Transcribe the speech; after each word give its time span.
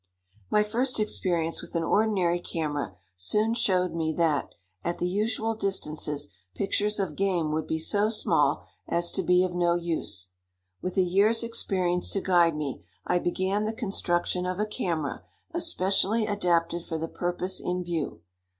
My 0.49 0.63
first 0.63 0.99
experience 0.99 1.61
with 1.61 1.75
an 1.75 1.83
ordinary 1.83 2.39
camera 2.39 2.95
soon 3.15 3.53
showed 3.53 3.93
me 3.93 4.11
that, 4.17 4.49
at 4.83 4.97
the 4.97 5.07
usual 5.07 5.53
distances, 5.53 6.29
pictures 6.55 6.99
of 6.99 7.15
game 7.15 7.51
would 7.51 7.67
be 7.67 7.77
so 7.77 8.09
small 8.09 8.63
as 8.87 9.11
to 9.11 9.21
be 9.21 9.43
of 9.43 9.53
no 9.53 9.75
use. 9.75 10.31
With 10.81 10.97
a 10.97 11.03
year's 11.03 11.43
experience 11.43 12.09
to 12.13 12.19
guide 12.19 12.55
me, 12.55 12.83
I 13.05 13.19
began 13.19 13.65
the 13.65 13.73
construction 13.73 14.47
of 14.47 14.59
a 14.59 14.65
camera 14.65 15.23
especially 15.51 16.25
adapted 16.25 16.83
for 16.83 16.97
the 16.97 17.07
purpose 17.07 17.59
in 17.61 17.83
view. 17.83 18.21